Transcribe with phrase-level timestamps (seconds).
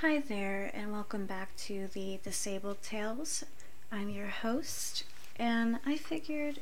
[0.00, 3.44] Hi there, and welcome back to the Disabled Tales.
[3.90, 5.04] I'm your host,
[5.36, 6.60] and I figured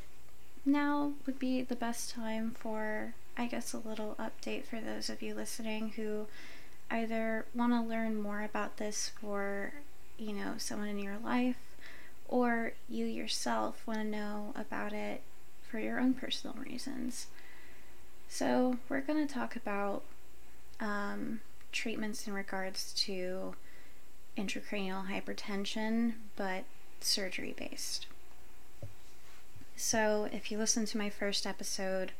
[0.65, 5.21] now would be the best time for, I guess, a little update for those of
[5.21, 6.27] you listening who
[6.89, 9.73] either want to learn more about this for,
[10.17, 11.75] you know, someone in your life,
[12.29, 15.23] or you yourself want to know about it
[15.61, 17.27] for your own personal reasons.
[18.29, 20.03] So, we're going to talk about
[20.79, 21.41] um,
[21.75, 23.53] treatments in regards to
[24.37, 26.63] intracranial hypertension, but
[27.01, 28.07] surgery based.
[29.75, 32.13] So, if you listen to my first episode,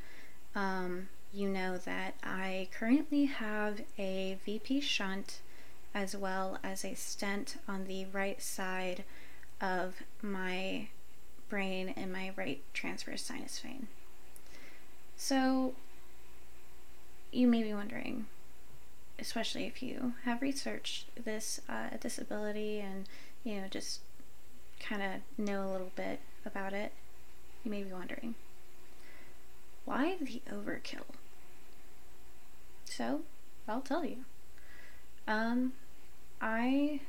[0.54, 5.40] um, you know that I currently have a VP shunt
[5.94, 9.06] as well as a stent on the right side
[9.62, 10.88] of my
[11.50, 13.88] brain in my right transverse sinus vein.
[15.16, 15.74] So,
[17.32, 18.26] you may be wondering,
[19.20, 23.08] especially if you have researched this uh, disability and
[23.44, 24.02] you know just
[24.80, 26.92] kind of know a little bit about it,
[27.64, 28.36] you may be wondering,
[29.86, 31.06] why the overkill?
[32.86, 33.22] So,
[33.68, 34.26] I'll tell you.
[35.28, 35.74] Um,
[36.40, 37.00] I,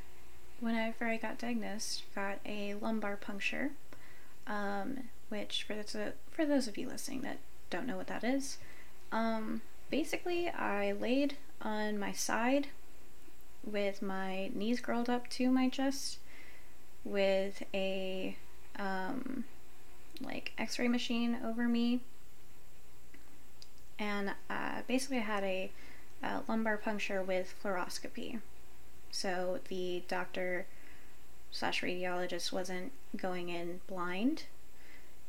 [0.61, 3.73] whenever I got diagnosed, got a lumbar puncture,
[4.47, 5.97] um, which for those,
[6.31, 8.59] for those of you listening that don't know what that is,
[9.13, 12.69] um, basically I laid on my side
[13.65, 16.19] with my knees curled up to my chest
[17.05, 18.37] with a
[18.79, 19.45] um,
[20.21, 22.01] like x-ray machine over me.
[23.99, 25.71] And uh, basically I had a,
[26.23, 28.41] a lumbar puncture with fluoroscopy.
[29.11, 30.67] So the doctor
[31.51, 34.45] slash radiologist wasn't going in blind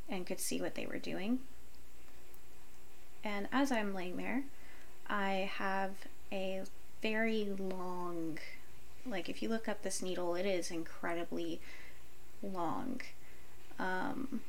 [0.09, 1.39] and could see what they were doing.
[3.23, 4.43] And as I'm laying there
[5.09, 5.91] I have
[6.31, 6.61] a
[7.01, 8.39] very long,
[9.05, 11.59] like if you look up this needle, it is incredibly
[12.41, 13.01] long.
[13.79, 14.41] Um,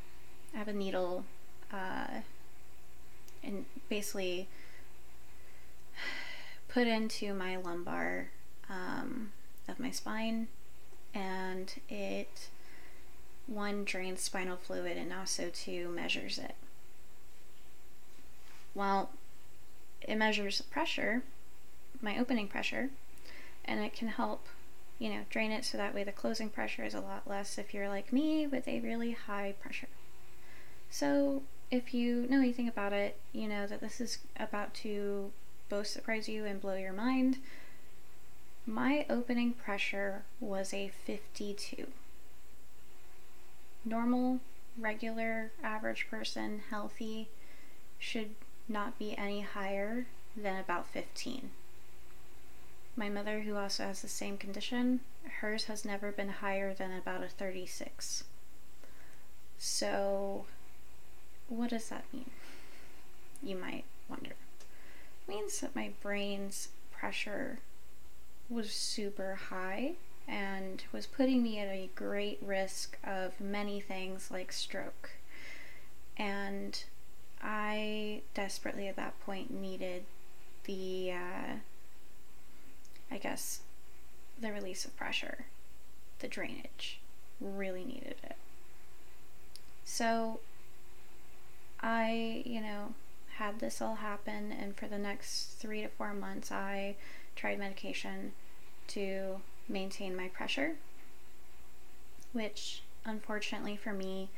[0.54, 1.24] I have a needle,
[1.72, 2.22] uh,
[3.42, 4.48] and basically
[6.68, 8.30] put into my lumbar
[8.68, 9.32] um,
[9.68, 10.48] of my spine,
[11.14, 12.48] and it
[13.46, 16.54] one drains spinal fluid and also two measures it.
[18.74, 19.10] Well,
[20.02, 21.22] it measures pressure,
[22.00, 22.90] my opening pressure,
[23.64, 24.46] and it can help,
[24.98, 27.74] you know, drain it so that way the closing pressure is a lot less if
[27.74, 29.88] you're like me with a really high pressure.
[30.90, 35.32] So, if you know anything about it, you know that this is about to
[35.68, 37.38] both surprise you and blow your mind.
[38.66, 41.88] My opening pressure was a 52.
[43.84, 44.40] Normal,
[44.78, 47.28] regular, average person, healthy,
[47.98, 48.34] should
[48.68, 51.50] not be any higher than about 15.
[52.98, 54.98] My mother, who also has the same condition,
[55.40, 58.24] hers has never been higher than about a 36.
[59.56, 60.46] So,
[61.48, 62.30] what does that mean?
[63.40, 64.32] You might wonder.
[64.32, 67.60] It means that my brain's pressure
[68.50, 69.92] was super high
[70.26, 75.10] and was putting me at a great risk of many things like stroke.
[76.16, 76.82] And
[77.40, 80.02] I desperately at that point needed
[80.64, 81.54] the, uh,
[83.10, 83.60] I guess,
[84.40, 85.46] the release of pressure,
[86.20, 87.00] the drainage.
[87.40, 88.36] Really needed it.
[89.84, 90.40] So
[91.80, 92.94] I, you know,
[93.36, 96.96] had this all happen, and for the next three to four months, I
[97.36, 98.32] tried medication
[98.88, 100.74] to maintain my pressure,
[102.32, 104.28] which unfortunately for me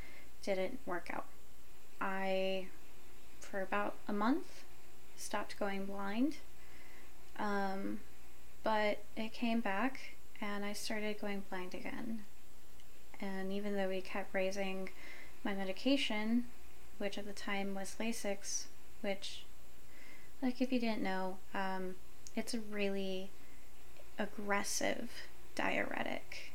[0.43, 1.25] didn't work out.
[2.01, 2.67] I
[3.41, 4.65] for about a month,
[5.17, 6.37] stopped going blind.
[7.39, 8.01] Um,
[8.63, 12.25] but it came back and I started going blind again.
[13.21, 14.91] And even though we kept raising
[15.45, 16.45] my medication,
[16.99, 18.65] which at the time was Lasix,
[19.01, 19.45] which,
[20.43, 21.97] like if you didn't know, um,
[22.35, 23.31] it's a really
[24.19, 25.11] aggressive
[25.55, 26.53] diuretic.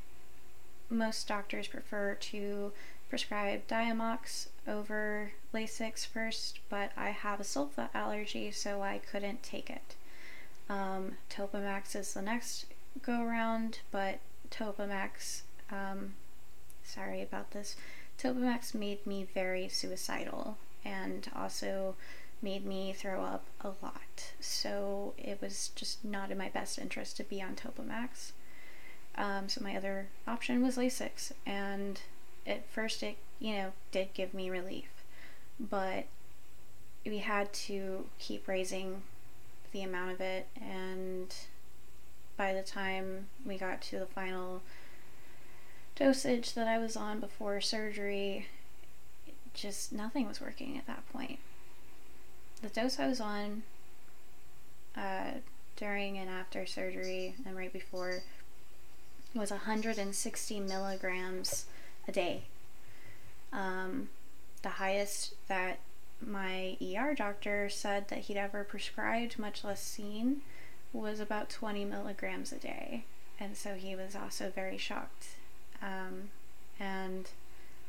[0.90, 2.72] Most doctors prefer to
[3.10, 9.69] prescribe Diamox over Lasix first, but I have a sulfa allergy, so I couldn't take
[9.69, 9.96] it.
[10.70, 12.66] Um, Topamax is the next
[13.02, 14.20] go around, but
[14.50, 15.42] Topamax,
[15.72, 16.16] um,
[16.84, 17.76] sorry about this,
[18.20, 21.96] Topamax made me very suicidal and also
[22.42, 24.32] made me throw up a lot.
[24.40, 28.32] So it was just not in my best interest to be on Topamax.
[29.16, 32.02] Um, so my other option was Lasix, and
[32.46, 34.90] at first it, you know, did give me relief,
[35.60, 36.06] but
[37.06, 39.04] we had to keep raising
[39.75, 41.36] the amount of it and
[42.38, 44.62] by the time we got to the final
[45.98, 48.48] dosage that I was on before surgery,
[49.54, 51.39] just nothing was working at that point.
[52.62, 53.63] The dose I was on
[54.95, 55.31] uh,
[55.75, 58.24] during and after surgery and right before
[59.33, 61.66] was 160 milligrams
[62.07, 62.44] a day.
[63.51, 64.07] Um,
[64.62, 65.80] the highest that
[66.25, 70.42] my ER doctor said that he'd ever prescribed, much less seen,
[70.94, 73.04] was about 20 milligrams a day.
[73.39, 75.36] And so he was also very shocked.
[75.81, 76.30] Um,
[76.80, 77.30] and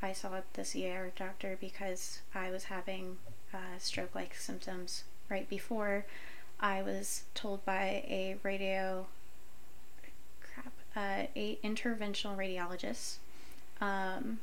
[0.02, 3.18] I saw this ER doctor because I was having
[3.54, 6.04] uh, stroke like symptoms right before
[6.60, 9.06] I was told by a radio
[10.40, 13.16] crap, uh, a interventional radiologist
[13.80, 14.38] um,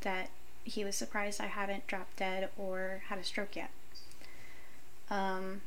[0.00, 0.30] that
[0.68, 3.70] he was surprised I hadn't dropped dead or had a stroke yet.
[5.10, 5.62] Um,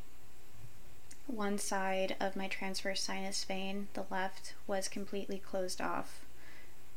[1.27, 6.21] one side of my transverse sinus vein, the left, was completely closed off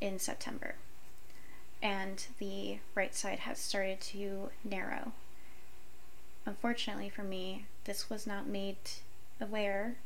[0.00, 0.74] in September,
[1.82, 5.12] and the right side has started to narrow.
[6.44, 8.76] Unfortunately for me, this was not made
[9.40, 9.96] aware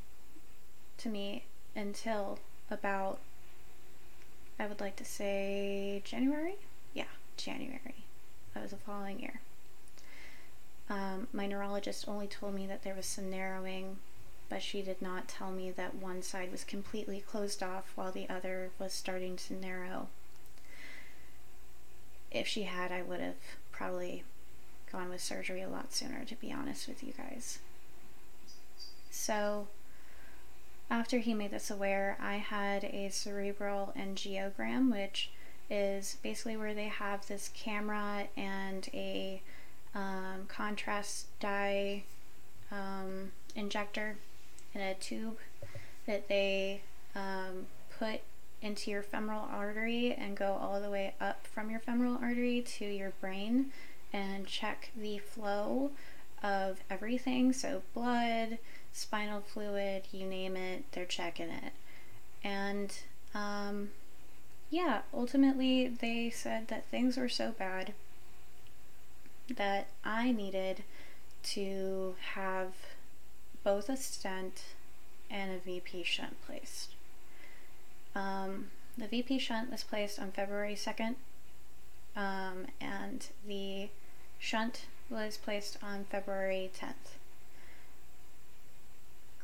[0.98, 2.38] to me until
[2.70, 3.18] about,
[4.58, 6.56] I would like to say, January?
[7.38, 8.04] January
[8.54, 9.40] of the following year.
[10.90, 13.98] Um, my neurologist only told me that there was some narrowing,
[14.48, 18.28] but she did not tell me that one side was completely closed off while the
[18.28, 20.08] other was starting to narrow.
[22.30, 23.36] If she had, I would have
[23.72, 24.24] probably
[24.90, 27.58] gone with surgery a lot sooner, to be honest with you guys.
[29.10, 29.68] So,
[30.90, 35.30] after he made this aware, I had a cerebral angiogram, which
[35.70, 39.42] is basically where they have this camera and a
[39.94, 42.04] um, contrast dye
[42.70, 44.16] um, injector
[44.74, 45.38] in a tube
[46.06, 46.82] that they
[47.14, 47.66] um,
[47.98, 48.20] put
[48.60, 52.84] into your femoral artery and go all the way up from your femoral artery to
[52.84, 53.70] your brain
[54.12, 55.90] and check the flow
[56.42, 57.52] of everything.
[57.52, 58.58] So, blood,
[58.92, 61.72] spinal fluid, you name it, they're checking it.
[62.42, 62.96] And
[63.34, 63.90] um,
[64.70, 67.94] yeah, ultimately, they said that things were so bad
[69.54, 70.82] that I needed
[71.42, 72.74] to have
[73.64, 74.64] both a stent
[75.30, 76.90] and a VP shunt placed.
[78.14, 78.66] Um,
[78.96, 81.14] the VP shunt was placed on February 2nd,
[82.16, 83.88] um, and the
[84.38, 87.16] shunt was placed on February 10th.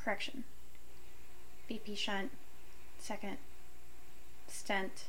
[0.03, 0.45] Correction.
[1.69, 2.31] VP shunt,
[2.99, 3.39] second,
[4.49, 5.05] stent,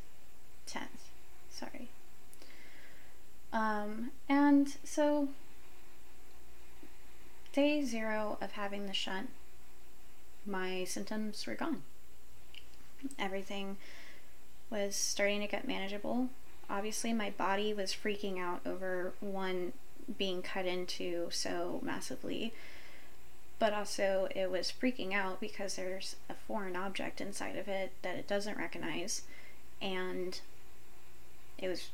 [0.67, 1.11] 10th.
[1.49, 1.89] Sorry.
[3.53, 5.29] Um, and so,
[7.53, 9.29] day zero of having the shunt,
[10.45, 11.83] my symptoms were gone.
[13.17, 13.77] Everything
[14.69, 16.29] was starting to get manageable.
[16.69, 19.73] Obviously, my body was freaking out over one
[20.17, 22.53] being cut into so massively,
[23.57, 28.17] but also it was freaking out because there's a foreign object inside of it that
[28.17, 29.21] it doesn't recognize,
[29.81, 30.41] and
[31.57, 31.89] it was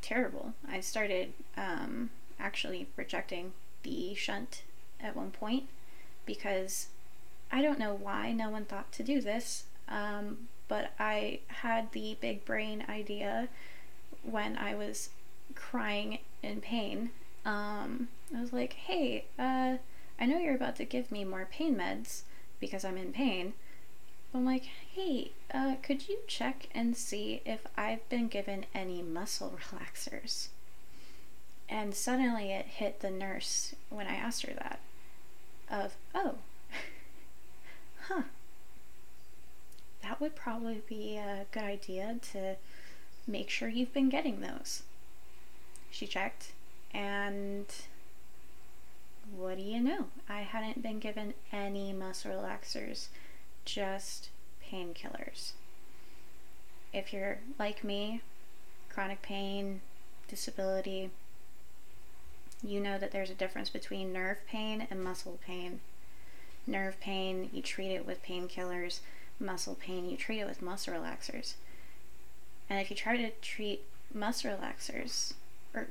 [0.00, 0.54] terrible.
[0.68, 3.52] I started um, actually rejecting
[3.82, 4.62] the shunt
[5.00, 5.64] at one point
[6.26, 6.88] because
[7.50, 12.16] I don't know why no one thought to do this, um, but I had the
[12.20, 13.48] big brain idea
[14.22, 15.10] when I was
[15.54, 17.10] crying in pain.
[17.44, 19.76] Um, I was like, hey, uh,
[20.18, 22.22] I know you're about to give me more pain meds
[22.60, 23.54] because I'm in pain.
[24.34, 29.58] I'm like, hey, uh, could you check and see if I've been given any muscle
[29.70, 30.48] relaxers?
[31.68, 34.80] And suddenly it hit the nurse when I asked her that
[35.70, 36.34] of, oh,
[38.08, 38.22] huh,
[40.02, 42.56] that would probably be a good idea to
[43.26, 44.82] make sure you've been getting those.
[45.90, 46.52] She checked,
[46.92, 47.66] and
[49.36, 50.06] what do you know?
[50.28, 53.08] I hadn't been given any muscle relaxers
[53.64, 54.30] just
[54.64, 55.52] painkillers.
[56.92, 58.22] If you're like me,
[58.88, 59.80] chronic pain,
[60.28, 61.10] disability,
[62.62, 65.80] you know that there's a difference between nerve pain and muscle pain.
[66.66, 69.00] Nerve pain, you treat it with painkillers.
[69.40, 71.54] Muscle pain, you treat it with muscle relaxers.
[72.70, 73.82] And if you try to treat
[74.14, 75.32] muscle relaxers,
[75.74, 75.88] or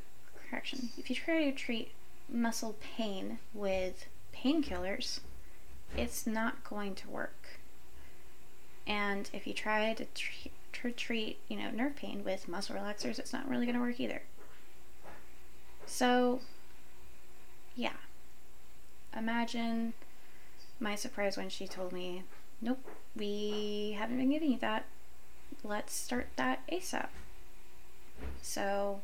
[0.50, 1.92] correction, if you try to treat
[2.30, 5.20] muscle pain with painkillers,
[5.98, 7.60] it's not going to work.
[8.88, 10.52] And if you try to, treat,
[10.98, 14.24] treat, you know, nerve pain with muscle relaxers, it's not really going to work either.
[15.86, 16.42] So,
[17.76, 17.98] yeah.
[19.16, 19.94] Imagine
[20.80, 22.24] my surprise when she told me
[22.62, 22.80] nope,
[23.16, 24.86] we haven't been giving you that.
[25.64, 27.08] Let's start that ASAP.
[28.42, 29.02] So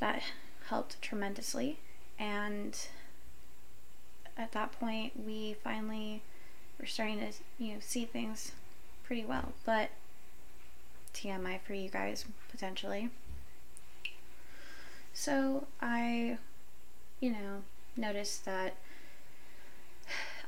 [0.00, 0.22] that
[0.68, 1.78] helped tremendously.
[2.18, 2.78] And
[4.36, 6.22] at that point, we finally
[6.78, 8.52] were starting to, you know, see things
[9.04, 9.52] pretty well.
[9.64, 9.90] But
[11.14, 13.10] TMI for you guys, potentially.
[15.12, 16.38] So I,
[17.20, 17.62] you know,
[17.96, 18.76] noticed that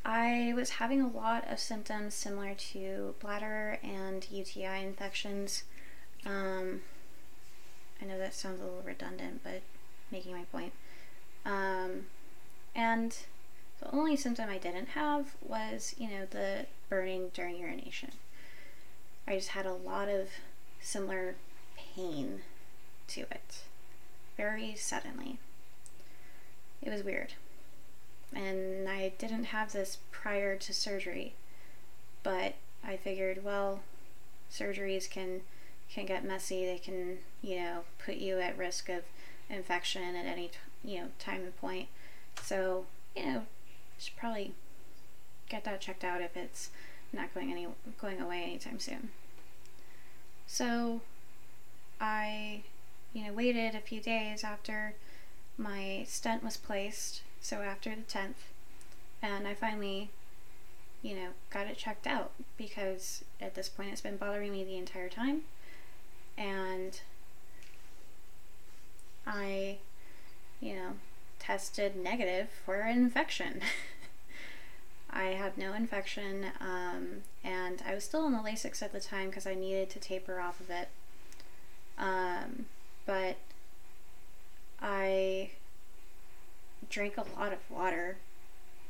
[0.04, 5.64] I was having a lot of symptoms similar to bladder and UTI infections.
[6.24, 6.82] Um,
[8.00, 9.62] I know that sounds a little redundant, but
[10.10, 10.72] making my point.
[11.44, 12.06] Um,
[12.74, 13.16] and
[13.80, 18.12] the only symptom I didn't have was, you know, the burning during urination.
[19.26, 20.28] I just had a lot of
[20.80, 21.36] similar
[21.76, 22.40] pain
[23.08, 23.62] to it
[24.36, 25.38] very suddenly.
[26.82, 27.34] It was weird.
[28.34, 31.34] And I didn't have this prior to surgery,
[32.22, 33.80] but I figured, well,
[34.50, 35.42] surgeries can
[35.92, 36.64] can get messy.
[36.64, 39.02] They can, you know, put you at risk of
[39.48, 40.50] infection at any,
[40.84, 41.88] you know, time and point.
[42.42, 43.42] So, you know,
[44.00, 44.52] should probably
[45.48, 46.70] get that checked out if it's
[47.12, 47.66] not going any
[48.00, 49.10] going away anytime soon.
[50.46, 51.00] So,
[52.00, 52.62] I,
[53.12, 54.94] you know, waited a few days after
[55.56, 58.50] my stent was placed, so after the 10th,
[59.22, 60.10] and I finally,
[61.02, 64.76] you know, got it checked out because at this point it's been bothering me the
[64.76, 65.42] entire time
[66.36, 67.00] and
[69.26, 69.78] I,
[70.60, 70.92] you know,
[71.40, 73.60] tested negative for an infection.
[75.10, 79.28] I had no infection, um, and I was still on the Lasix at the time
[79.28, 80.88] because I needed to taper off of it.
[81.98, 82.66] Um,
[83.06, 83.36] but
[84.80, 85.50] I
[86.88, 88.18] drank a lot of water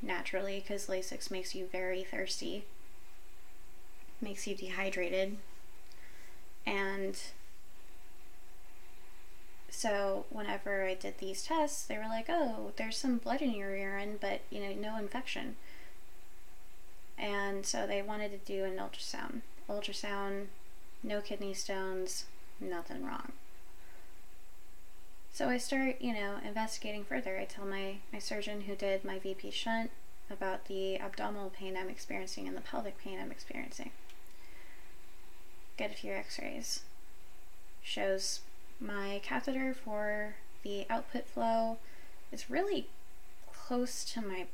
[0.03, 2.65] naturally because Lasix makes you very thirsty,
[4.21, 5.39] makes you dehydrated,
[6.67, 7.19] and
[9.71, 13.77] so whenever I did these tests, they were like, "Oh, there's some blood in your
[13.77, 15.57] urine, but you know, no infection."
[17.17, 19.43] And so they wanted to do an ultrasound.
[19.69, 20.47] Ultrasound,
[21.03, 22.25] no kidney stones,
[22.59, 23.33] nothing wrong.
[25.33, 27.39] So I start, you know, investigating further.
[27.39, 29.91] I tell my, my surgeon who did my VP shunt
[30.31, 33.91] about the abdominal pain I'm experiencing and the pelvic pain I'm experiencing.
[35.77, 36.81] Get a few x rays.
[37.83, 38.41] Shows
[38.81, 41.79] my catheter for the output flow
[42.33, 42.89] is really
[43.53, 44.47] close to my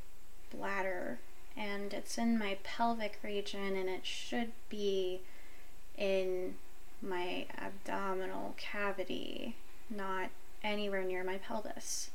[0.51, 1.19] bladder
[1.55, 5.21] and it's in my pelvic region and it should be
[5.97, 6.55] in
[7.01, 9.55] my abdominal cavity,
[9.89, 10.29] not
[10.63, 12.11] anywhere near my pelvis.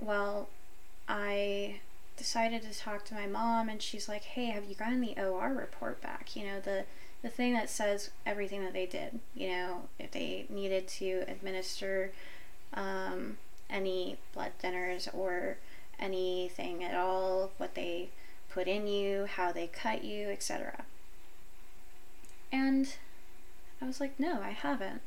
[0.00, 0.48] Well,
[1.08, 1.80] I
[2.16, 5.52] decided to talk to my mom and she's like, "Hey, have you gotten the OR
[5.52, 6.34] report back?
[6.34, 6.84] You know, the
[7.22, 9.20] the thing that says everything that they did.
[9.34, 12.12] You know, if they needed to administer
[12.74, 13.38] um,
[13.70, 15.58] any blood thinners or
[15.98, 18.10] anything at all, what they
[18.50, 20.84] put in you, how they cut you, etc.
[22.50, 22.94] And
[23.80, 25.00] I was like, no, I haven't.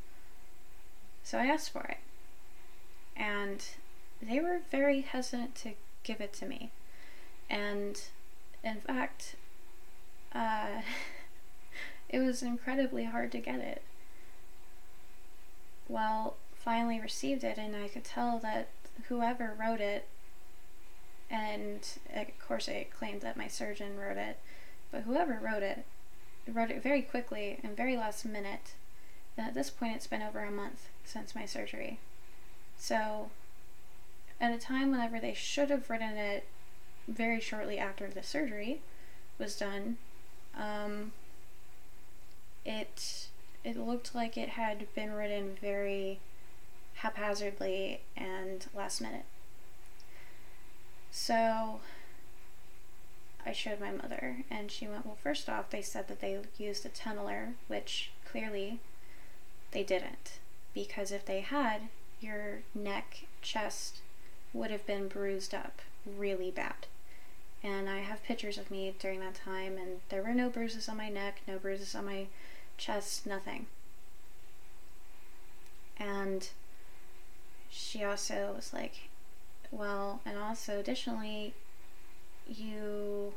[1.24, 1.98] So I asked for it.
[3.16, 3.64] And
[4.22, 5.72] they were very hesitant to
[6.04, 6.72] give it to me.
[7.50, 8.02] And
[8.64, 9.36] in fact,
[10.34, 10.82] uh,
[12.16, 13.82] It was incredibly hard to get it.
[15.90, 18.70] Well, finally received it, and I could tell that
[19.10, 20.08] whoever wrote it,
[21.30, 24.40] and of course it claimed that my surgeon wrote it,
[24.94, 25.84] but whoever wrote it,
[26.48, 28.76] wrote it very quickly and very last minute.
[29.36, 32.00] And at this point, it's been over a month since my surgery.
[32.78, 33.30] So,
[34.40, 36.48] at a time whenever they should have written it
[37.10, 38.80] very shortly after the surgery
[39.38, 39.98] was done,
[40.58, 41.12] um,
[42.66, 43.28] it
[43.64, 46.20] it looked like it had been written very
[46.96, 49.26] haphazardly and last minute.
[51.12, 51.80] So
[53.46, 56.86] I showed my mother, and she went, Well, first off, they said that they used
[56.86, 58.80] a tunneler, which clearly
[59.72, 60.40] they didn't.
[60.74, 61.84] Because if they had,
[62.20, 64.00] your neck, chest
[64.54, 66.88] would have been bruised up really bad.
[67.64, 70.98] And I have pictures of me during that time, and there were no bruises on
[70.98, 72.28] my neck, no bruises on my
[72.78, 73.68] chest, nothing.
[75.98, 76.50] And
[77.70, 79.10] she also was like,
[79.72, 81.54] well, and also additionally,
[82.48, 83.34] you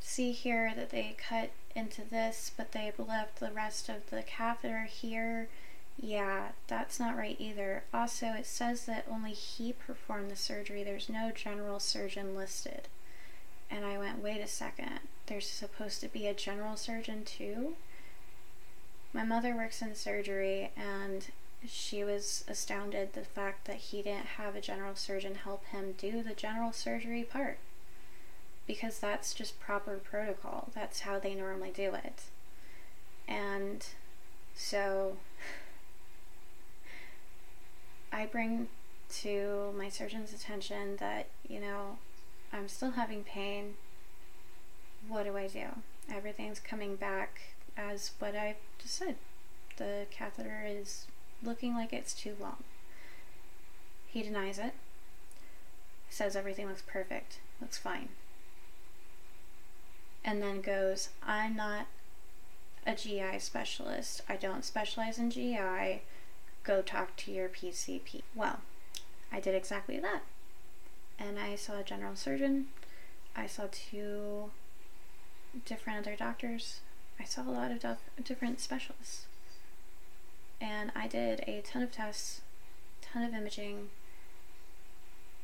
[0.00, 4.84] see here that they cut into this, but they left the rest of the catheter
[4.84, 5.48] here.
[6.00, 7.84] Yeah, that's not right either.
[7.92, 10.82] Also, it says that only he performed the surgery.
[10.82, 12.88] There's no general surgeon listed.
[13.70, 15.00] And I went, wait a second,
[15.30, 17.76] there's supposed to be a general surgeon too?
[19.12, 21.28] My mother works in surgery, and
[21.66, 26.22] she was astounded the fact that he didn't have a general surgeon help him do
[26.22, 27.58] the general surgery part
[28.66, 30.70] because that's just proper protocol.
[30.74, 32.24] That's how they normally do it.
[33.28, 33.86] And
[34.54, 35.16] so
[38.12, 38.68] I bring
[39.20, 41.98] to my surgeon's attention that, you know,
[42.52, 43.74] I'm still having pain.
[45.10, 45.66] What do I do?
[46.08, 47.40] Everything's coming back
[47.76, 49.16] as what I just said.
[49.76, 51.06] The catheter is
[51.42, 52.62] looking like it's too long.
[54.06, 54.72] He denies it,
[56.08, 58.10] says everything looks perfect, looks fine.
[60.24, 61.86] And then goes, I'm not
[62.86, 64.22] a GI specialist.
[64.28, 66.02] I don't specialize in GI.
[66.62, 68.22] Go talk to your PCP.
[68.36, 68.60] Well,
[69.32, 70.22] I did exactly that.
[71.18, 72.66] And I saw a general surgeon.
[73.34, 74.52] I saw two
[75.64, 76.80] different other doctors.
[77.18, 77.84] I saw a lot of
[78.24, 79.26] different specialists
[80.60, 82.42] and I did a ton of tests,
[83.00, 83.88] ton of imaging,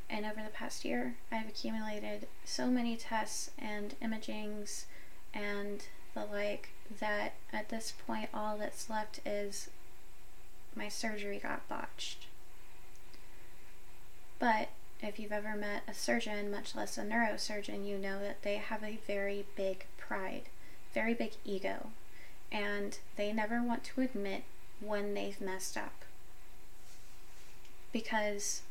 [0.09, 4.85] and over the past year, I've accumulated so many tests and imagings
[5.35, 5.85] and
[6.15, 6.71] the like
[7.01, 9.69] that at this point, all that's left is
[10.75, 12.27] my surgery got botched.
[14.39, 14.69] But
[15.03, 18.83] if you've ever met a surgeon, much less a neurosurgeon, you know that they have
[18.83, 20.45] a very big pride,
[20.95, 21.89] very big ego,
[22.51, 24.45] and they never want to admit
[24.81, 26.05] when they've messed up.
[27.93, 28.63] Because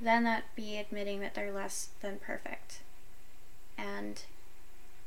[0.00, 2.80] then that'd be admitting that they're less than perfect.
[3.76, 4.22] And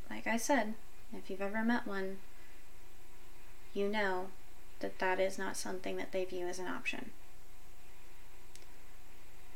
[0.09, 0.73] like I said,
[1.13, 2.17] if you've ever met one,
[3.73, 4.27] you know
[4.79, 7.11] that that is not something that they view as an option.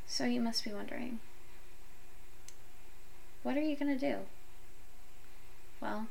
[0.08, 1.20] So you must be wondering,
[3.44, 4.22] what are you going to do?
[5.80, 6.08] Well,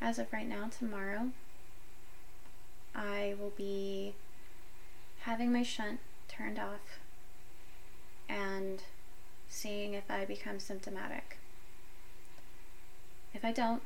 [0.00, 1.30] as of right now, tomorrow,
[2.94, 4.14] I will be
[5.20, 7.00] having my shunt turned off
[8.28, 8.82] and
[9.48, 11.38] seeing if I become symptomatic.
[13.34, 13.82] If I don't,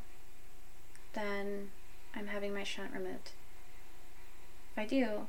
[1.14, 1.70] then
[2.14, 3.30] I'm having my shunt removed.
[4.72, 5.26] If I do,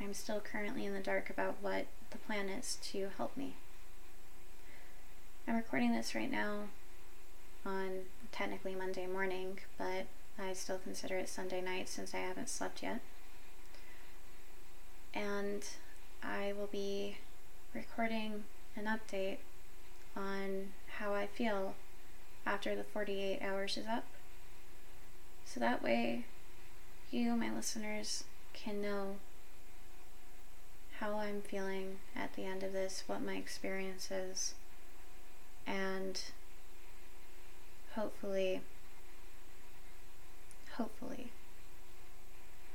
[0.00, 3.54] I'm still currently in the dark about what the plan is to help me.
[5.46, 6.64] I'm recording this right now
[7.64, 8.00] on
[8.32, 10.06] technically Monday morning, but
[10.38, 13.00] I still consider it Sunday night since I haven't slept yet.
[15.14, 15.64] And
[16.22, 17.18] I will be
[17.74, 18.44] recording
[18.76, 19.38] an update
[20.16, 21.74] on how I feel
[22.46, 24.04] after the 48 hours is up.
[25.44, 26.24] So that way,
[27.10, 29.16] you, my listeners, can know
[31.00, 34.54] how I'm feeling at the end of this, what my experience is,
[35.66, 36.20] and
[37.94, 38.60] hopefully,
[40.76, 41.32] hopefully,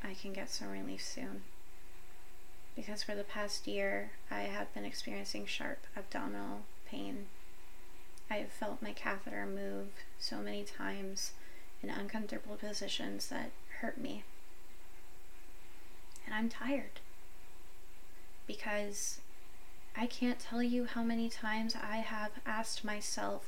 [0.04, 1.44] I can get some relief soon.
[2.76, 7.26] Because for the past year, I have been experiencing sharp abdominal pain.
[8.30, 9.88] I have felt my catheter move
[10.20, 11.34] so many times
[11.82, 13.52] in uncomfortable positions that
[13.82, 14.24] hurt me.
[16.26, 17.00] And I'm tired.
[18.50, 19.22] Because
[19.96, 23.48] I can't tell you how many times I have asked myself,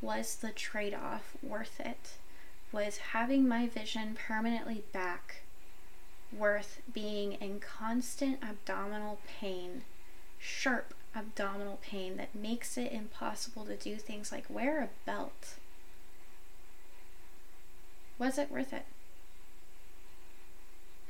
[0.00, 2.14] was the trade off worth it?
[2.72, 5.42] Was having my vision permanently back
[6.36, 9.84] worth being in constant abdominal pain,
[10.40, 15.54] sharp abdominal pain that makes it impossible to do things like wear a belt?
[18.18, 18.86] Was it worth it?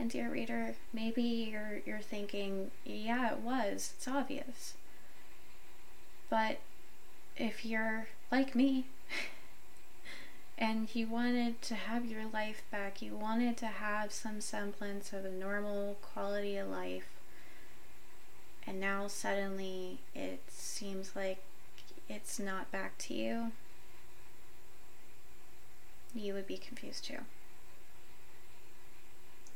[0.00, 3.92] And dear reader, maybe you're you're thinking, yeah, it was.
[3.94, 4.72] It's obvious.
[6.30, 6.60] But
[7.36, 8.86] if you're like me
[10.58, 15.26] and you wanted to have your life back, you wanted to have some semblance of
[15.26, 17.08] a normal quality of life,
[18.66, 21.42] and now suddenly it seems like
[22.08, 23.52] it's not back to you,
[26.14, 27.18] you would be confused too.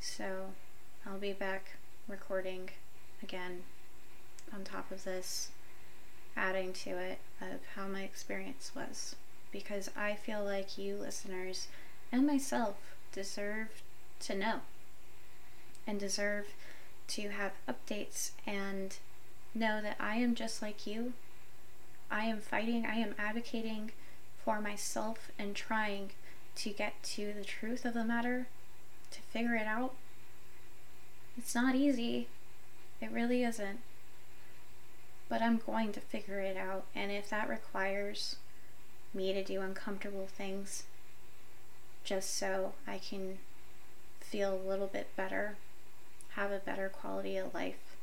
[0.07, 0.51] So,
[1.07, 2.69] I'll be back recording
[3.23, 3.63] again
[4.53, 5.49] on top of this
[6.37, 9.17] adding to it of how my experience was
[9.51, 11.69] because I feel like you listeners
[12.13, 12.77] and myself
[13.13, 13.83] deserve
[14.21, 14.61] to know
[15.87, 16.49] and deserve
[17.09, 18.99] to have updates and
[19.55, 21.15] know that I am just like you.
[22.11, 23.91] I am fighting, I am advocating
[24.45, 26.11] for myself and trying
[26.57, 28.49] to get to the truth of the matter,
[29.35, 29.93] figure it out.
[31.37, 32.29] It's not easy.
[33.03, 33.81] It really isn't.
[35.29, 36.85] but I'm going to figure it out.
[36.95, 38.37] And if that requires
[39.13, 40.85] me to do uncomfortable things
[42.05, 43.39] just so I can
[44.21, 45.57] feel a little bit better,
[46.31, 47.97] have a better quality of life,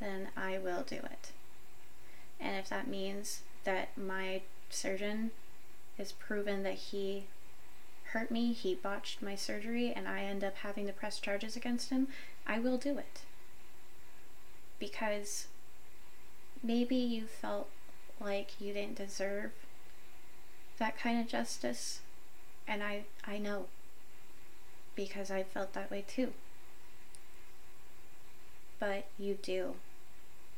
[0.00, 1.30] then I will do it.
[2.40, 5.30] And if that means that my surgeon
[5.98, 7.24] is proven that he
[8.14, 11.90] hurt me, he botched my surgery, and I end up having to press charges against
[11.90, 12.06] him,
[12.46, 13.22] I will do it.
[14.78, 15.48] Because
[16.62, 17.68] maybe you felt
[18.20, 19.50] like you didn't deserve
[20.78, 22.02] that kind of justice,
[22.68, 23.66] and I, I know
[24.94, 26.32] because I felt that way too.
[28.78, 29.74] But you do.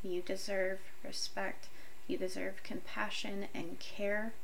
[0.02, 1.68] You deserve respect.
[2.06, 4.34] You deserve compassion and care.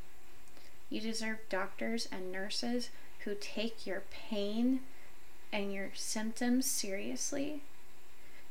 [0.89, 2.89] You deserve doctors and nurses
[3.25, 4.81] who take your pain
[5.53, 7.63] and your symptoms seriously.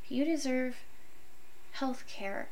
[0.08, 0.78] You deserve
[1.74, 2.50] health care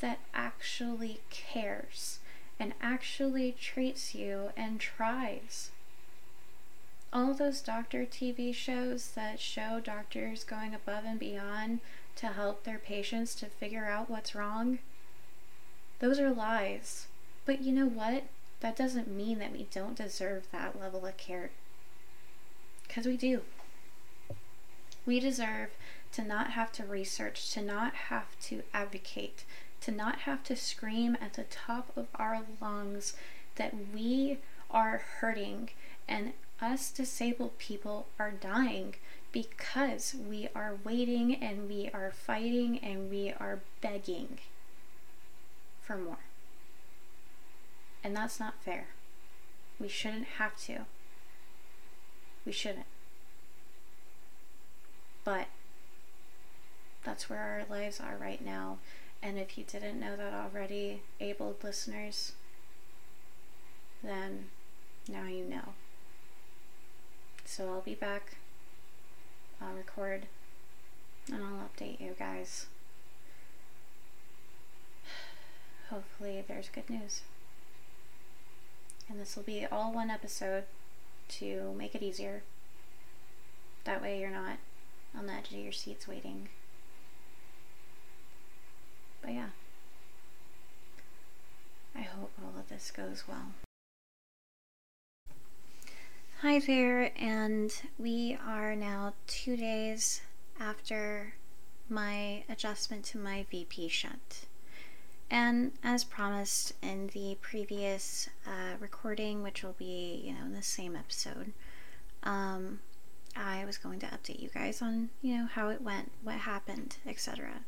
[0.00, 2.18] that actually cares
[2.58, 5.70] and actually treats you and tries.
[7.12, 11.80] All those doctor TV shows that show doctors going above and beyond
[12.16, 14.78] to help their patients to figure out what's wrong,
[16.00, 17.06] those are lies.
[17.46, 18.24] But you know what?
[18.60, 21.50] That doesn't mean that we don't deserve that level of care.
[22.86, 23.42] Because we do.
[25.06, 25.70] We deserve
[26.12, 29.44] to not have to research, to not have to advocate,
[29.80, 33.14] to not have to scream at the top of our lungs
[33.56, 34.38] that we
[34.70, 35.70] are hurting
[36.08, 38.94] and us disabled people are dying
[39.32, 44.38] because we are waiting and we are fighting and we are begging
[45.80, 46.18] for more.
[48.02, 48.86] And that's not fair.
[49.78, 50.80] We shouldn't have to.
[52.46, 52.86] We shouldn't.
[55.24, 55.46] But
[57.04, 58.78] that's where our lives are right now.
[59.22, 62.32] And if you didn't know that already, abled listeners,
[64.02, 64.46] then
[65.08, 65.74] now you know.
[67.44, 68.36] So I'll be back.
[69.60, 70.26] I'll record
[71.30, 72.66] and I'll update you guys.
[75.90, 77.22] Hopefully, there's good news.
[79.10, 80.64] And this will be all one episode
[81.30, 82.44] to make it easier.
[83.82, 84.58] That way, you're not
[85.18, 86.48] on the edge of your seats waiting.
[89.20, 89.48] But yeah,
[91.96, 93.52] I hope all of this goes well.
[96.42, 100.22] Hi there, and we are now two days
[100.58, 101.34] after
[101.88, 104.46] my adjustment to my VP shunt.
[105.30, 110.62] And as promised in the previous uh, recording, which will be, you know, in the
[110.62, 111.52] same episode,
[112.24, 112.80] um,
[113.36, 116.96] I was going to update you guys on, you know, how it went, what happened,
[117.06, 117.60] etc.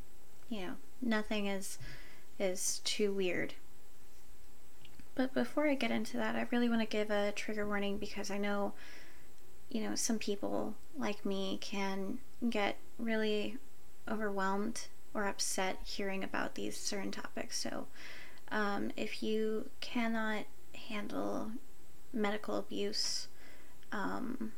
[0.48, 1.78] You know, nothing is
[2.38, 3.54] is too weird.
[5.14, 8.30] But before I get into that, I really want to give a trigger warning because
[8.30, 8.72] I know,
[9.68, 13.58] you know, some people like me can get really
[14.08, 17.58] overwhelmed or upset hearing about these certain topics.
[17.58, 17.86] So,
[18.50, 20.44] um, if you cannot
[20.88, 21.52] handle
[22.12, 23.28] medical abuse,
[23.92, 24.52] um,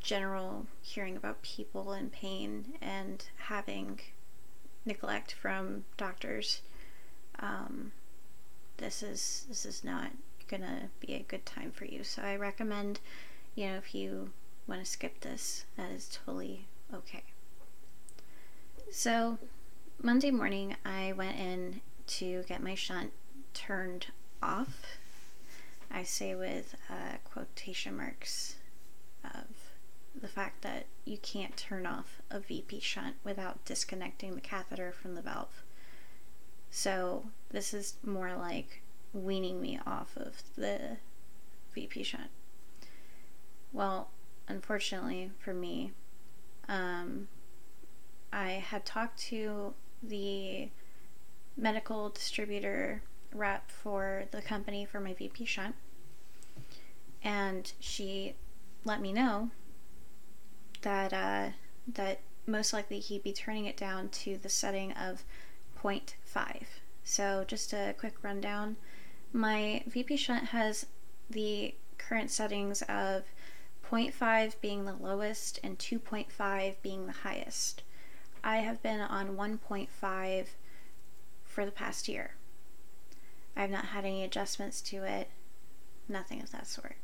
[0.00, 4.00] general hearing about people in pain, and having
[4.84, 6.62] neglect from doctors,
[7.38, 7.92] um,
[8.78, 10.10] this is this is not
[10.48, 12.02] gonna be a good time for you.
[12.02, 13.00] So I recommend,
[13.54, 14.30] you know, if you
[14.66, 17.22] want to skip this, that is totally okay.
[18.90, 19.38] So
[20.02, 23.12] Monday morning, I went in to get my shunt
[23.52, 24.06] turned
[24.42, 24.86] off.
[25.90, 28.56] I say with uh, quotation marks
[29.22, 29.44] of
[30.18, 35.16] the fact that you can't turn off a VP shunt without disconnecting the catheter from
[35.16, 35.62] the valve.
[36.70, 38.80] So this is more like
[39.12, 40.96] weaning me off of the
[41.74, 42.30] VP shunt.
[43.70, 44.08] Well,
[44.48, 45.92] unfortunately for me,
[46.70, 47.28] um,
[48.32, 50.68] I had talked to the
[51.56, 55.74] medical distributor rep for the company for my VP shunt,
[57.22, 58.34] and she
[58.84, 59.50] let me know
[60.82, 61.50] that uh,
[61.86, 65.24] that most likely he'd be turning it down to the setting of
[65.80, 66.62] 0.5.
[67.04, 68.76] So just a quick rundown.
[69.32, 70.86] My VP shunt has
[71.28, 73.24] the current settings of
[73.88, 77.82] 0.5 being the lowest and 2.5 being the highest.
[78.42, 80.46] I have been on 1.5
[81.44, 82.34] for the past year.
[83.56, 85.28] I have not had any adjustments to it,
[86.08, 86.96] nothing of that sort.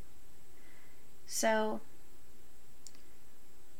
[1.26, 1.80] So,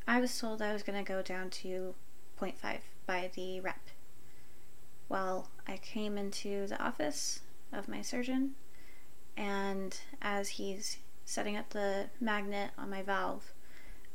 [0.06, 1.94] I was told I was going to go down to
[2.40, 3.88] 0.5 by the rep.
[5.08, 7.40] Well, I came into the office
[7.72, 8.54] of my surgeon,
[9.36, 13.52] and as he's setting up the magnet on my valve,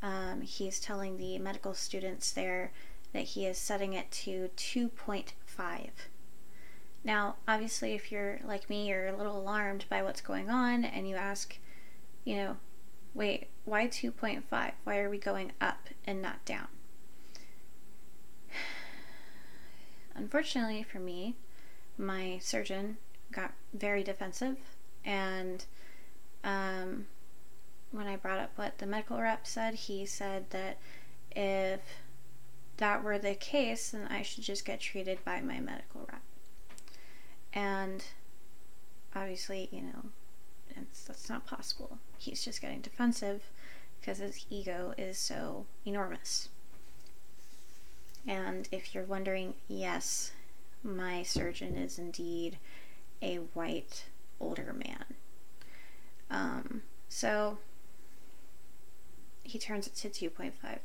[0.02, 2.72] um, he's telling the medical students there
[3.14, 5.90] that he is setting it to 2.5.
[7.04, 11.10] Now, obviously, if you're like me, you're a little alarmed by what's going on, and
[11.10, 11.58] you ask,
[12.24, 12.58] you know,
[13.14, 14.44] wait, why 2.5?
[14.84, 16.68] Why are we going up and not down?
[20.16, 21.36] Unfortunately for me,
[21.98, 22.98] my surgeon
[23.32, 24.58] got very defensive,
[25.04, 25.66] and
[26.44, 27.08] um,
[27.92, 30.78] when I brought up what the medical rep said, he said that
[31.32, 31.82] if
[32.82, 36.24] that were the case, then I should just get treated by my medical rep.
[37.54, 38.04] And
[39.16, 40.06] obviously, you know,
[41.06, 42.00] that's not possible.
[42.18, 43.44] He's just getting defensive
[44.00, 46.50] because his ego is so enormous.
[48.26, 50.32] And if you're wondering, yes,
[50.84, 52.58] my surgeon is indeed
[53.22, 54.06] a white
[54.40, 55.06] older man.
[56.32, 57.60] Um, so
[59.44, 60.80] he turns it to 2.5.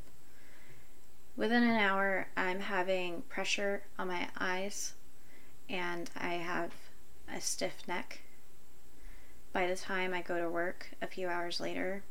[1.37, 4.93] Within an hour, I'm having pressure on my eyes
[5.69, 6.71] and I have
[7.31, 8.21] a stiff neck.
[9.53, 12.03] By the time I go to work a few hours later,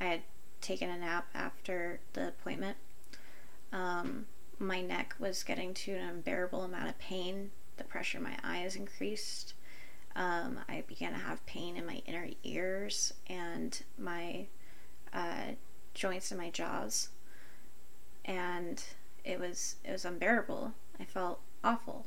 [0.00, 0.22] I had
[0.62, 2.78] taken a nap after the appointment.
[3.70, 4.24] Um,
[4.58, 7.50] my neck was getting to an unbearable amount of pain.
[7.76, 9.52] The pressure in my eyes increased.
[10.16, 14.46] Um, I began to have pain in my inner ears and my
[15.12, 15.52] uh,
[15.92, 17.10] joints in my jaws,
[18.24, 18.82] and
[19.24, 20.72] it was it was unbearable.
[20.98, 22.06] I felt awful.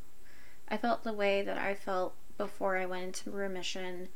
[0.68, 4.10] I felt the way that I felt before I went into remission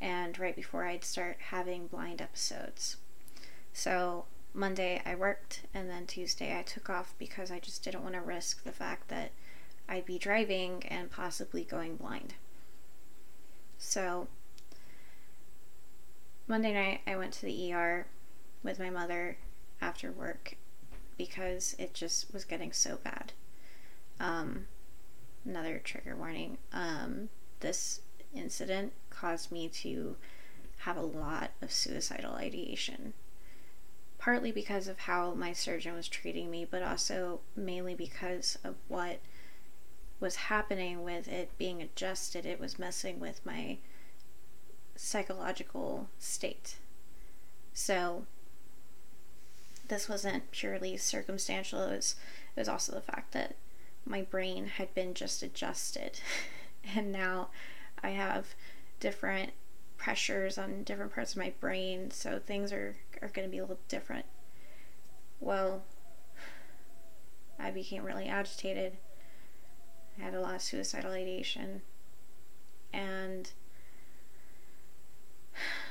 [0.00, 2.96] and right before I'd start having blind episodes.
[3.72, 8.14] So Monday I worked, and then Tuesday I took off because I just didn't want
[8.14, 9.30] to risk the fact that
[9.88, 12.34] I'd be driving and possibly going blind.
[13.78, 14.28] So
[16.48, 18.06] Monday night I went to the ER
[18.62, 19.36] with my mother
[19.80, 20.56] after work
[21.20, 23.34] because it just was getting so bad.
[24.18, 24.64] Um,
[25.44, 26.56] another trigger warning.
[26.72, 27.28] Um,
[27.60, 28.00] this
[28.34, 30.16] incident caused me to
[30.78, 33.12] have a lot of suicidal ideation.
[34.16, 39.20] Partly because of how my surgeon was treating me, but also mainly because of what
[40.20, 42.46] was happening with it being adjusted.
[42.46, 43.76] It was messing with my
[44.96, 46.76] psychological state.
[47.74, 48.24] So,
[49.90, 51.82] this wasn't purely circumstantial.
[51.82, 52.16] It was,
[52.56, 53.56] it was also the fact that
[54.06, 56.20] my brain had been just adjusted.
[56.96, 57.48] and now
[58.02, 58.54] I have
[59.00, 59.52] different
[59.98, 63.62] pressures on different parts of my brain, so things are, are going to be a
[63.62, 64.26] little different.
[65.40, 65.82] Well,
[67.58, 68.96] I became really agitated.
[70.18, 71.82] I had a lot of suicidal ideation.
[72.92, 73.50] And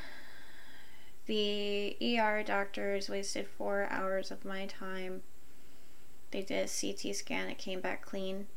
[1.29, 5.21] the ER doctors wasted four hours of my time.
[6.31, 8.47] They did a CT scan, it came back clean.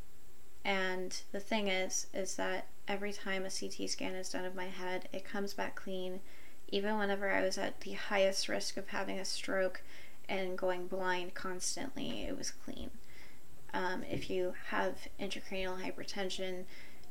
[0.65, 4.65] And the thing is, is that every time a CT scan is done of my
[4.65, 6.21] head, it comes back clean.
[6.67, 9.83] Even whenever I was at the highest risk of having a stroke
[10.27, 12.89] and going blind constantly, it was clean.
[13.71, 16.63] Um, if you have intracranial hypertension,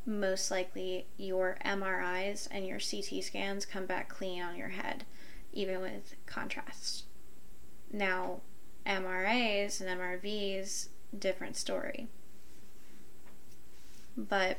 [0.04, 5.04] most likely your MRIs and your CT scans come back clean on your head
[5.52, 7.04] even with contrast.
[7.92, 8.40] Now,
[8.86, 12.08] MRAs and MRVs, different story.
[14.16, 14.58] But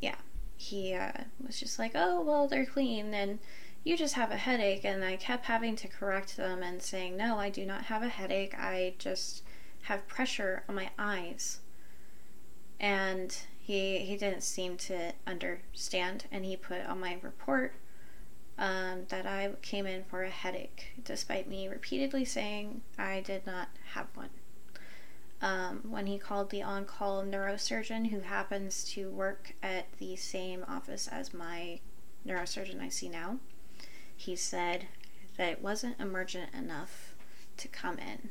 [0.00, 0.16] yeah,
[0.56, 1.12] he uh,
[1.44, 3.38] was just like, oh, well, they're clean, and
[3.84, 4.84] you just have a headache.
[4.84, 8.08] And I kept having to correct them and saying, no, I do not have a
[8.08, 8.54] headache.
[8.58, 9.42] I just
[9.82, 11.60] have pressure on my eyes.
[12.78, 17.74] And he, he didn't seem to understand, and he put on my report
[18.60, 23.68] um, that I came in for a headache, despite me repeatedly saying I did not
[23.94, 24.28] have one.
[25.40, 30.66] Um, when he called the on call neurosurgeon, who happens to work at the same
[30.68, 31.80] office as my
[32.26, 33.38] neurosurgeon I see now,
[34.14, 34.88] he said
[35.38, 37.14] that it wasn't emergent enough
[37.56, 38.28] to come in.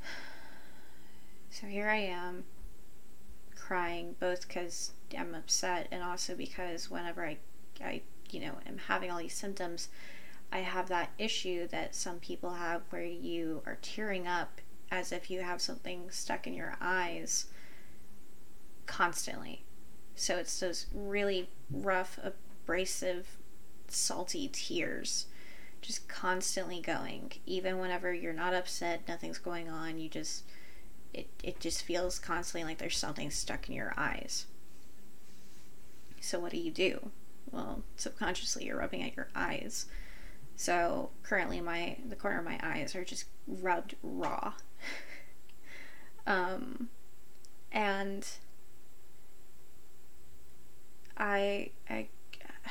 [1.50, 2.44] So here I am,
[3.54, 7.38] crying, both because I'm upset and also because whenever I,
[7.82, 9.88] I, you know, am having all these symptoms,
[10.52, 15.30] I have that issue that some people have where you are tearing up as if
[15.30, 17.46] you have something stuck in your eyes
[18.86, 19.64] constantly.
[20.14, 23.38] So it's those really rough, abrasive,
[23.88, 25.26] salty tears
[25.80, 27.32] just constantly going.
[27.44, 30.44] Even whenever you're not upset, nothing's going on, you just
[31.12, 34.46] it, it just feels constantly like there's something stuck in your eyes.
[36.22, 37.10] So, what do you do?
[37.50, 39.86] Well, subconsciously, you're rubbing at your eyes.
[40.54, 44.52] So, currently, my the corner of my eyes are just rubbed raw.
[46.26, 46.90] um,
[47.72, 48.24] and
[51.16, 52.06] I, I,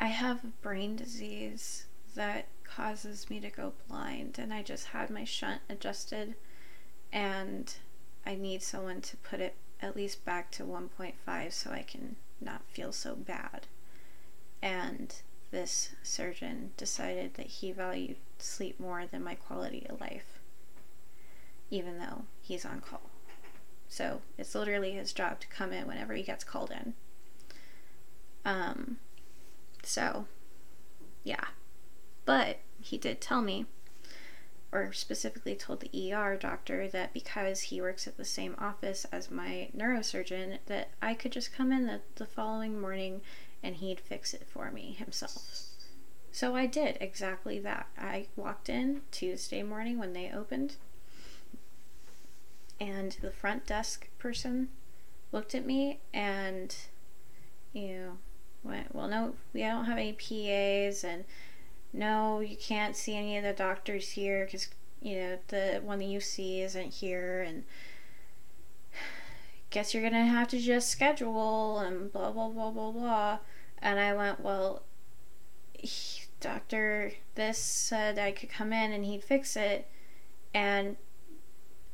[0.00, 5.10] I have a brain disease that causes me to go blind, and I just had
[5.10, 6.36] my shunt adjusted,
[7.12, 7.74] and
[8.24, 12.62] I need someone to put it at least back to 1.5 so I can not
[12.68, 13.66] feel so bad.
[14.60, 15.14] And
[15.50, 20.38] this surgeon decided that he valued sleep more than my quality of life,
[21.70, 23.10] even though he's on call.
[23.88, 26.94] So it's literally his job to come in whenever he gets called in.
[28.44, 28.98] Um,
[29.82, 30.26] so,
[31.24, 31.46] yeah.
[32.24, 33.66] But he did tell me,
[34.70, 39.30] or specifically told the ER doctor, that because he works at the same office as
[39.30, 43.22] my neurosurgeon, that I could just come in the, the following morning
[43.62, 45.68] and he'd fix it for me himself.
[46.30, 47.88] So I did exactly that.
[47.98, 50.76] I walked in Tuesday morning when they opened,
[52.78, 54.68] and the front desk person
[55.32, 56.74] looked at me and,
[57.72, 58.18] you know,
[58.62, 61.24] went, Well, no, we don't have any PAs, and
[61.92, 64.68] no, you can't see any of the doctors here because,
[65.00, 67.64] you know, the one that you see isn't here, and
[69.70, 73.38] guess you're gonna have to just schedule, and blah, blah, blah, blah, blah.
[73.80, 74.82] And I went, Well,
[76.40, 79.88] doctor this said I could come in and he'd fix it.
[80.52, 80.96] And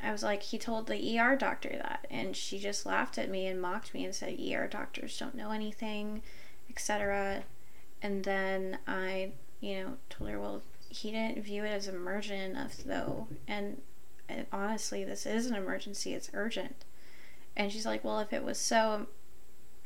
[0.02, 2.06] I was like, he told the ER doctor that.
[2.10, 5.50] And she just laughed at me and mocked me and said, ER doctors don't know
[5.50, 6.22] anything,
[6.68, 7.44] etc.
[8.02, 12.76] And then I, you know, told her, well, he didn't view it as emergent enough,
[12.78, 13.28] though.
[13.48, 13.80] And,
[14.28, 16.84] and honestly, this is an emergency, it's urgent.
[17.56, 19.06] And she's like, well, if it was so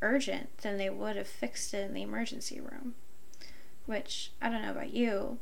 [0.01, 2.95] urgent, then they would have fixed it in the emergency room
[3.89, 5.39] which I don't know about you,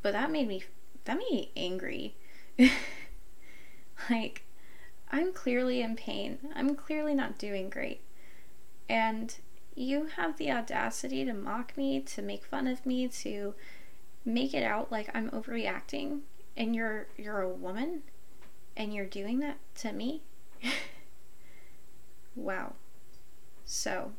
[0.00, 0.62] but that made me
[1.04, 2.14] that made me angry.
[4.10, 4.44] like
[5.10, 6.38] I'm clearly in pain.
[6.54, 8.00] I'm clearly not doing great.
[8.88, 9.34] And
[9.74, 13.54] you have the audacity to mock me, to make fun of me, to
[14.24, 16.20] make it out like I'm overreacting
[16.56, 18.02] and you're you're a woman
[18.76, 20.22] and you're doing that to me?
[22.36, 22.74] wow.
[23.64, 24.12] So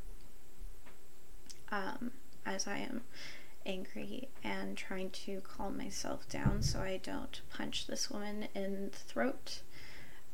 [1.72, 2.12] um
[2.46, 3.02] as I am
[3.66, 8.98] angry and trying to calm myself down so I don't punch this woman in the
[8.98, 9.62] throat,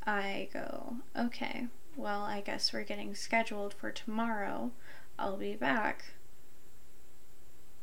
[0.06, 4.72] I go, okay, well, I guess we're getting scheduled for tomorrow.
[5.20, 6.06] I'll be back.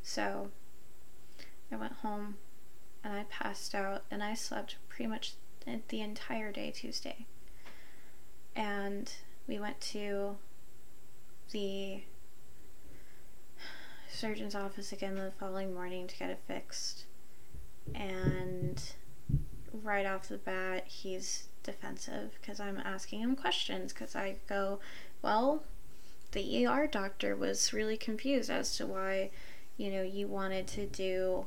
[0.02, 0.48] So
[1.70, 2.36] I went home
[3.04, 5.34] and I passed out and I slept pretty much
[5.88, 7.26] the entire day Tuesday.
[8.54, 9.12] And
[9.46, 10.36] we went to
[11.50, 12.04] the
[14.10, 17.04] surgeon's office again the following morning to get it fixed.
[17.94, 18.82] And
[19.82, 24.80] right off the bat, he's defensive because I'm asking him questions because I go,
[25.20, 25.64] well,
[26.36, 29.30] the ER doctor was really confused as to why,
[29.76, 31.46] you know, you wanted to do,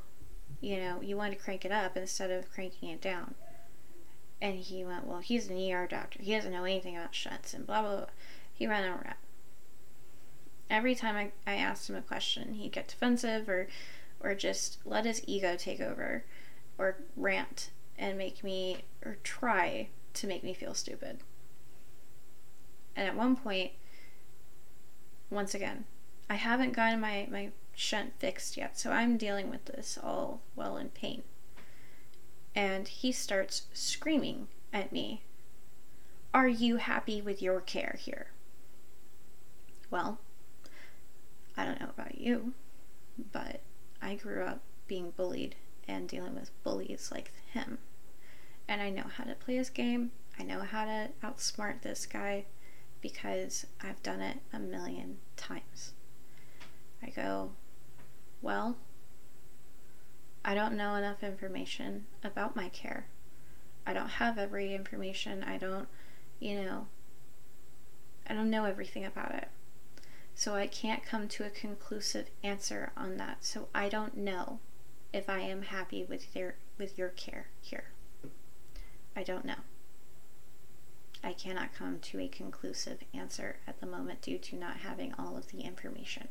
[0.59, 3.35] you know, you wanted to crank it up instead of cranking it down.
[4.41, 6.21] And he went, well, he's an ER doctor.
[6.21, 8.05] He doesn't know anything about shunts and blah, blah, blah.
[8.53, 9.15] He ran around
[10.69, 13.67] every time I, I asked him a question, he'd get defensive or
[14.21, 16.25] or just let his ego take over
[16.77, 21.19] or rant and make me or try to make me feel stupid.
[22.97, 23.71] And at one point,
[25.29, 25.85] once again,
[26.29, 30.77] I haven't gotten my, my shunt fixed yet, so I'm dealing with this all well
[30.77, 31.23] in pain.
[32.55, 35.23] And he starts screaming at me,
[36.33, 38.27] Are you happy with your care here?
[39.89, 40.19] Well,
[41.55, 42.53] I don't know about you,
[43.31, 43.61] but
[44.01, 45.55] I grew up being bullied
[45.87, 47.79] and dealing with bullies like him.
[48.67, 50.11] And I know how to play his game.
[50.39, 52.45] I know how to outsmart this guy
[53.01, 55.93] because I've done it a million times.
[57.01, 57.51] I go,
[58.41, 58.77] well,
[60.43, 63.07] I don't know enough information about my care.
[63.85, 65.43] I don't have every information.
[65.43, 65.87] I don't,
[66.39, 66.87] you know,
[68.27, 69.47] I don't know everything about it.
[70.35, 73.43] So I can't come to a conclusive answer on that.
[73.43, 74.59] So I don't know
[75.11, 77.85] if I am happy with your with your care here.
[79.15, 79.55] I don't know.
[81.23, 85.37] I cannot come to a conclusive answer at the moment due to not having all
[85.37, 86.29] of the information.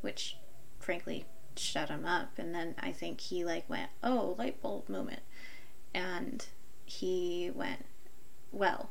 [0.00, 0.36] Which
[0.78, 1.26] frankly
[1.56, 5.22] shut him up and then I think he like went, "Oh, light bulb moment."
[5.94, 6.46] And
[6.84, 7.84] he went,
[8.50, 8.90] Well,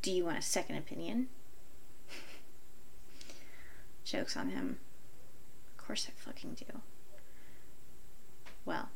[0.00, 1.28] do you want a second opinion?
[4.04, 4.78] Joke's on him.
[5.78, 6.80] Of course I fucking do.
[8.64, 8.88] Well,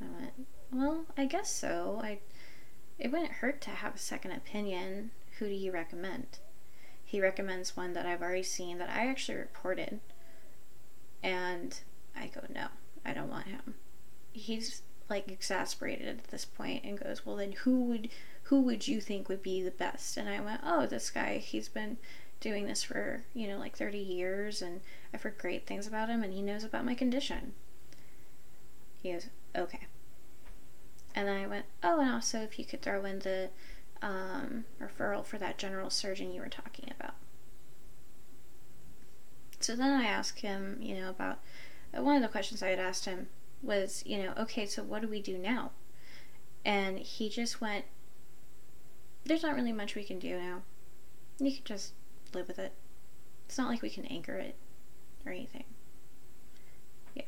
[0.00, 2.00] I went, Well, I guess so.
[2.02, 2.18] I
[2.98, 5.12] it wouldn't hurt to have a second opinion.
[5.38, 6.38] Who do you recommend?
[7.04, 10.00] He recommends one that I've already seen that I actually reported.
[11.22, 11.78] And
[12.16, 12.68] I go, No,
[13.04, 13.74] I don't want him.
[14.32, 18.10] He's like exasperated at this point and goes, Well then who would
[18.44, 20.16] who would you think would be the best?
[20.16, 21.98] And I went, Oh, this guy, he's been
[22.40, 24.80] doing this for, you know, like 30 years and
[25.12, 27.54] I've heard great things about him and he knows about my condition.
[29.02, 29.86] He goes, Okay.
[31.18, 33.50] And I went, oh, and also if you could throw in the
[34.00, 37.14] um, referral for that general surgeon you were talking about.
[39.58, 41.40] So then I asked him, you know, about
[41.92, 43.26] uh, one of the questions I had asked him
[43.64, 45.72] was, you know, okay, so what do we do now?
[46.64, 47.84] And he just went,
[49.24, 50.62] there's not really much we can do now.
[51.40, 51.94] You can just
[52.32, 52.74] live with it.
[53.48, 54.54] It's not like we can anchor it
[55.26, 55.64] or anything.
[57.16, 57.22] Yeah.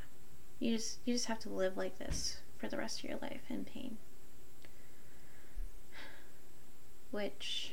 [0.60, 3.42] You just you just have to live like this for the rest of your life
[3.48, 3.96] in pain.
[7.10, 7.72] Which,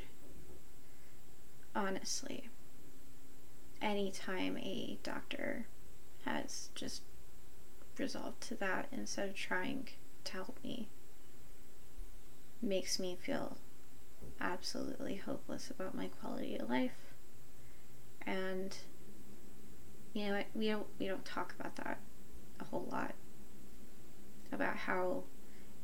[1.76, 2.50] honestly,
[3.82, 5.68] anytime a doctor
[6.26, 7.04] has just
[7.98, 9.90] resolved to that instead of trying
[10.24, 10.90] to help me,
[12.62, 13.58] makes me feel
[14.40, 17.14] absolutely hopeless about my quality of life.
[18.26, 18.76] And
[20.14, 22.00] you know, we don't we don't talk about that
[22.60, 23.14] a whole lot
[24.52, 25.24] about how,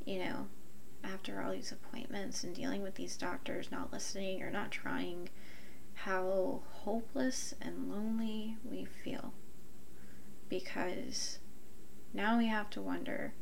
[0.06, 0.48] you know,
[1.04, 5.30] after all these appointments and dealing with these doctors not listening or not trying,
[5.94, 9.34] how hopeless and lonely we feel.
[10.48, 11.40] Because
[12.14, 13.34] now we have to wonder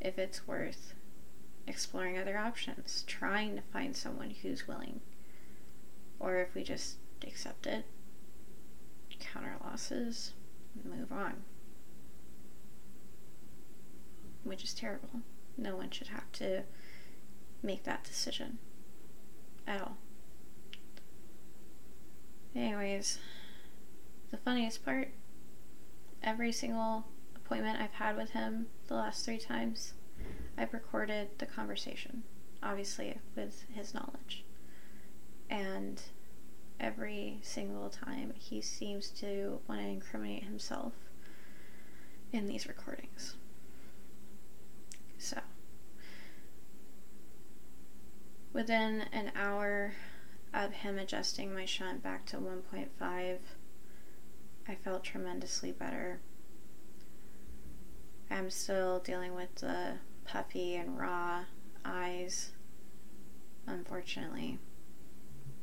[0.00, 0.94] if it's worth
[1.68, 5.00] exploring other options, trying to find someone who's willing,
[6.18, 7.84] or if we just accept it,
[9.20, 10.32] count our losses,
[10.84, 11.44] move on
[14.46, 15.20] which is terrible.
[15.56, 16.62] No one should have to
[17.62, 18.58] make that decision
[19.66, 19.96] at all.
[22.54, 23.18] Anyways,
[24.30, 25.10] the funniest part
[26.22, 29.94] every single appointment I've had with him the last three times,
[30.58, 32.24] I've recorded the conversation,
[32.62, 34.44] obviously with his knowledge.
[35.48, 36.00] And
[36.80, 40.92] every single time he seems to want to incriminate himself
[42.32, 43.36] in these recordings.
[45.18, 45.38] So,
[48.52, 49.94] within an hour
[50.52, 53.38] of him adjusting my shunt back to 1.5,
[54.68, 56.20] I felt tremendously better.
[58.30, 61.44] I'm still dealing with the puffy and raw
[61.84, 62.50] eyes,
[63.66, 64.58] unfortunately,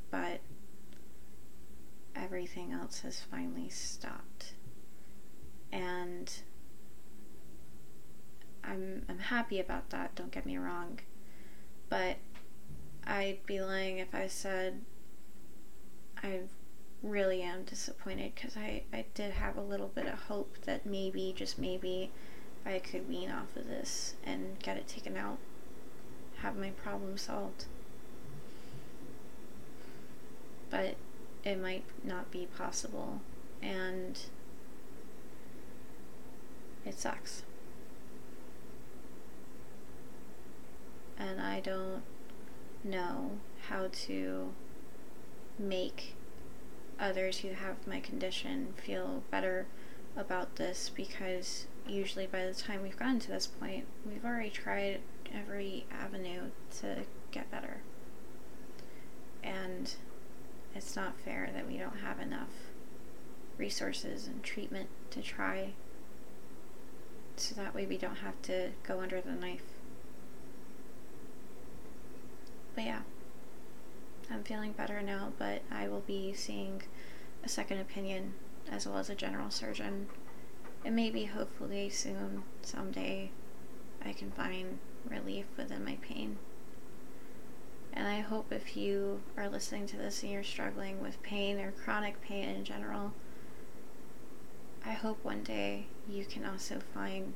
[0.10, 0.40] but
[2.16, 4.54] everything else has finally stopped.
[5.72, 6.32] And
[8.64, 11.00] I'm I'm happy about that, don't get me wrong.
[11.90, 12.18] But
[13.06, 14.82] I'd be lying if I said
[16.24, 16.42] I
[17.04, 21.34] really am disappointed because I, I did have a little bit of hope that maybe,
[21.36, 22.12] just maybe,
[22.66, 25.38] I could wean off of this and get it taken out,
[26.38, 27.66] have my problem solved.
[30.70, 30.96] But
[31.44, 33.20] it might not be possible,
[33.62, 34.18] and
[36.86, 37.44] it sucks.
[41.18, 42.04] And I don't
[42.84, 43.32] know
[43.70, 44.54] how to
[45.58, 46.16] make
[47.00, 49.66] others who have my condition feel better
[50.16, 55.02] about this because usually by the time we've gotten to this point, we've already tried
[55.34, 56.50] every avenue
[56.80, 57.78] to get better.
[59.44, 59.94] And
[60.76, 62.72] it's not fair that we don't have enough
[63.58, 65.74] resources and treatment to try
[67.36, 69.64] so that way we don't have to go under the knife.
[72.76, 73.02] But yeah,
[74.32, 76.82] I'm feeling better now, but I will be seeing
[77.44, 78.34] a second opinion
[78.72, 80.08] as well as a general surgeon.
[80.86, 83.32] And maybe, hopefully, soon, someday,
[84.04, 86.38] I can find relief within my pain.
[87.94, 91.72] And I hope if you are listening to this and you're struggling with pain or
[91.72, 93.14] chronic pain in general,
[94.86, 97.34] I hope one day you can also find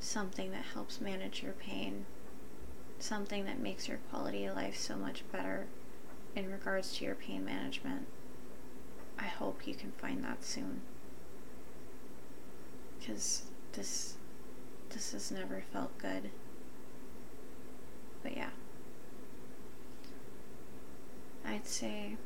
[0.00, 2.06] something that helps manage your pain
[3.02, 5.66] something that makes your quality of life so much better
[6.34, 8.06] in regards to your pain management.
[9.18, 10.82] I hope you can find that soon.
[13.04, 13.42] Cuz
[13.72, 14.16] this
[14.90, 16.30] this has never felt good
[18.22, 18.50] But yeah.
[21.44, 22.16] I'd say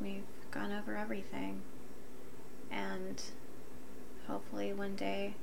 [0.00, 1.62] we've gone over everything.
[2.70, 3.20] And
[4.26, 5.34] hopefully one day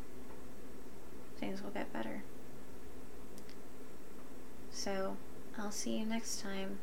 [1.39, 2.23] things will get better.
[4.71, 5.17] So
[5.57, 6.79] I'll see you next time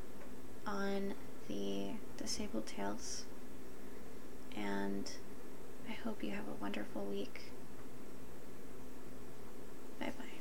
[0.66, 1.14] on
[1.48, 3.24] the Disabled Tales.
[4.56, 5.10] And
[5.88, 7.52] I hope you have a wonderful week.
[9.98, 10.33] Bye bye.